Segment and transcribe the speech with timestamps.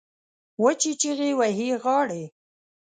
[0.63, 2.23] وچې چیغې وهي غاړې